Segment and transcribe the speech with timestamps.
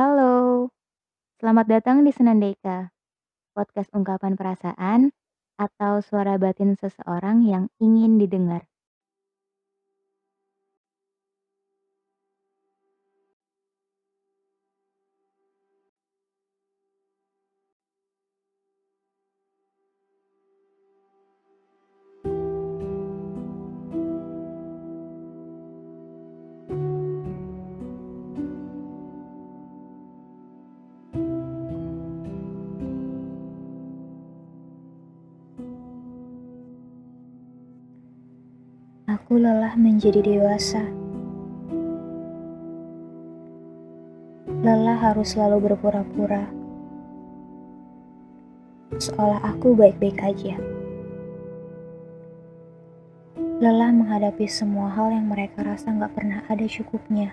[0.00, 0.72] Halo,
[1.44, 2.88] selamat datang di Senandeka,
[3.52, 5.12] podcast ungkapan perasaan
[5.60, 8.64] atau suara batin seseorang yang ingin didengar.
[39.30, 40.82] Aku lelah menjadi dewasa.
[44.58, 46.50] Lelah harus selalu berpura-pura.
[48.98, 50.58] Seolah aku baik-baik aja.
[53.62, 57.30] Lelah menghadapi semua hal yang mereka rasa gak pernah ada cukupnya.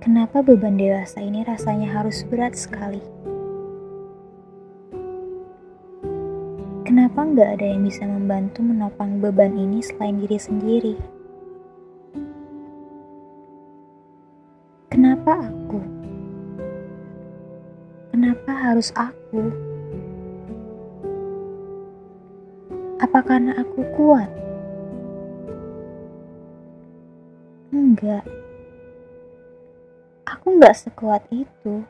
[0.00, 3.04] Kenapa beban dewasa ini rasanya harus berat sekali?
[6.94, 10.94] Kenapa nggak ada yang bisa membantu menopang beban ini selain diri sendiri?
[14.94, 15.82] Kenapa aku?
[18.14, 19.42] Kenapa harus aku?
[23.02, 24.30] Apa karena aku kuat?
[27.74, 28.22] Enggak.
[30.30, 31.82] Aku nggak sekuat itu.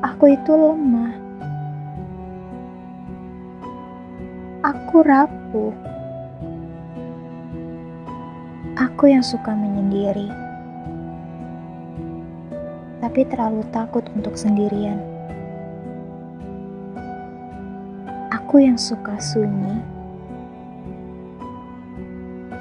[0.00, 1.12] Aku itu lemah.
[4.64, 5.76] Aku rapuh.
[8.80, 10.28] Aku yang suka menyendiri,
[13.04, 14.96] tapi terlalu takut untuk sendirian.
[18.32, 19.84] Aku yang suka sunyi,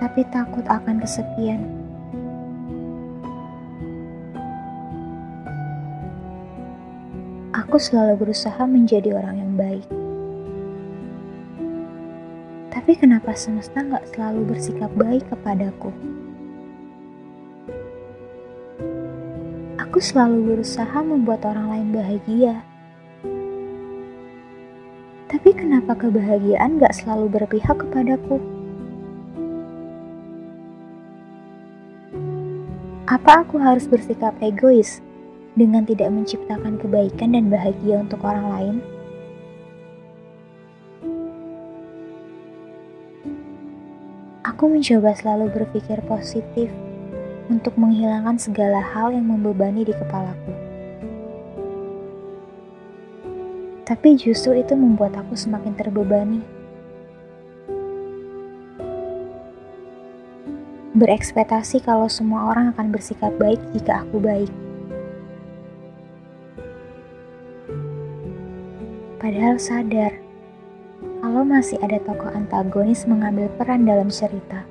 [0.04, 1.79] tapi takut akan kesepian.
[7.70, 9.86] Aku selalu berusaha menjadi orang yang baik.
[12.74, 15.94] Tapi kenapa semesta nggak selalu bersikap baik kepadaku?
[19.78, 22.66] Aku selalu berusaha membuat orang lain bahagia.
[25.30, 28.42] Tapi kenapa kebahagiaan nggak selalu berpihak kepadaku?
[33.06, 35.06] Apa aku harus bersikap egois
[35.60, 38.76] dengan tidak menciptakan kebaikan dan bahagia untuk orang lain?
[44.48, 46.72] Aku mencoba selalu berpikir positif
[47.52, 50.52] untuk menghilangkan segala hal yang membebani di kepalaku.
[53.84, 56.40] Tapi justru itu membuat aku semakin terbebani.
[60.94, 64.69] Berekspektasi kalau semua orang akan bersikap baik jika aku baik.
[69.20, 70.16] Padahal sadar
[71.20, 74.64] kalau masih ada tokoh antagonis mengambil peran dalam cerita.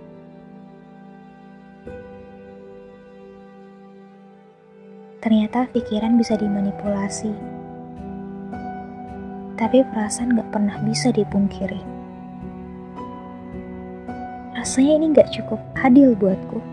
[5.20, 7.28] Ternyata pikiran bisa dimanipulasi.
[9.60, 11.84] Tapi perasaan gak pernah bisa dipungkiri.
[14.56, 16.64] Rasanya ini gak cukup adil buatku.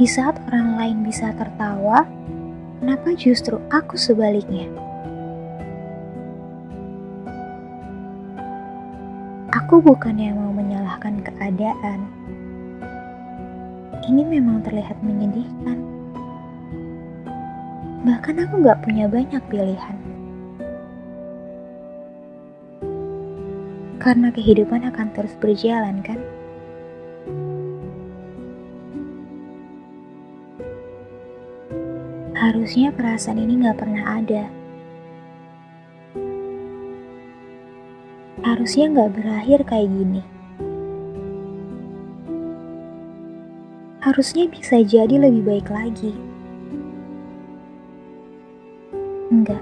[0.00, 2.08] Di saat orang lain bisa tertawa,
[2.80, 4.93] kenapa justru aku sebaliknya?
[9.54, 12.02] Aku bukan yang mau menyalahkan keadaan.
[14.02, 15.78] Ini memang terlihat menyedihkan.
[18.02, 19.94] Bahkan aku gak punya banyak pilihan.
[24.02, 26.18] Karena kehidupan akan terus berjalan, kan?
[32.34, 34.63] Harusnya perasaan ini gak pernah ada.
[38.64, 40.24] Harusnya nggak berakhir kayak gini.
[44.00, 46.16] Harusnya bisa jadi lebih baik lagi.
[49.28, 49.60] Enggak.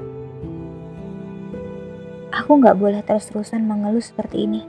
[2.31, 4.62] Aku nggak boleh terus-terusan mengeluh seperti ini.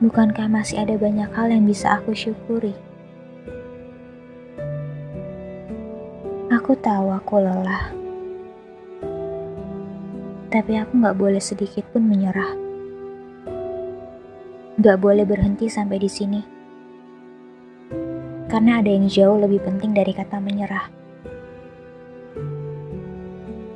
[0.00, 2.72] Bukankah masih ada banyak hal yang bisa aku syukuri?
[6.48, 7.99] Aku tahu aku lelah
[10.50, 12.58] tapi aku gak boleh sedikit pun menyerah.
[14.82, 16.42] Gak boleh berhenti sampai di sini.
[18.50, 20.90] Karena ada yang jauh lebih penting dari kata menyerah.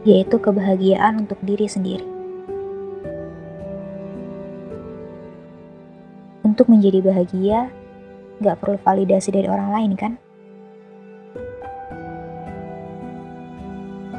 [0.03, 2.07] Yaitu kebahagiaan untuk diri sendiri.
[6.43, 7.71] Untuk menjadi bahagia,
[8.43, 10.24] gak perlu validasi dari orang lain kan?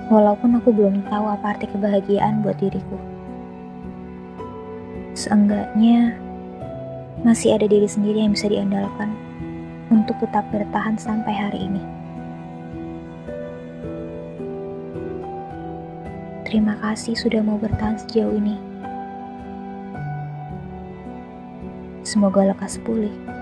[0.05, 2.97] Walaupun aku belum tahu apa arti kebahagiaan buat diriku.
[5.17, 6.13] Seenggaknya,
[7.25, 9.09] masih ada diri sendiri yang bisa diandalkan
[9.89, 11.81] untuk tetap bertahan sampai hari ini.
[16.45, 18.55] Terima kasih sudah mau bertahan sejauh ini.
[22.05, 23.34] Semoga lekas pulih.